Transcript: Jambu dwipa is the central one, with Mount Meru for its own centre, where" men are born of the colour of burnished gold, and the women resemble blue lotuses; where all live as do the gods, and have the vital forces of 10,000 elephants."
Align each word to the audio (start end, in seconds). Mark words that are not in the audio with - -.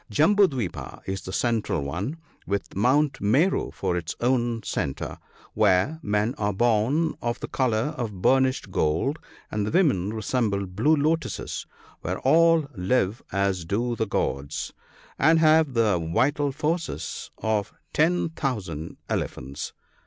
Jambu 0.09 0.47
dwipa 0.47 1.01
is 1.07 1.21
the 1.21 1.31
central 1.31 1.83
one, 1.83 2.17
with 2.47 2.75
Mount 2.75 3.21
Meru 3.21 3.69
for 3.69 3.95
its 3.95 4.15
own 4.19 4.63
centre, 4.63 5.19
where" 5.53 5.99
men 6.17 6.33
are 6.39 6.53
born 6.53 7.13
of 7.21 7.39
the 7.39 7.47
colour 7.47 7.93
of 7.95 8.19
burnished 8.19 8.71
gold, 8.71 9.19
and 9.51 9.67
the 9.67 9.69
women 9.69 10.11
resemble 10.11 10.65
blue 10.65 10.95
lotuses; 10.95 11.67
where 11.99 12.17
all 12.21 12.67
live 12.75 13.21
as 13.31 13.63
do 13.63 13.95
the 13.95 14.07
gods, 14.07 14.73
and 15.19 15.37
have 15.37 15.75
the 15.75 15.99
vital 15.99 16.51
forces 16.51 17.29
of 17.37 17.71
10,000 17.93 18.97
elephants." 19.07 19.71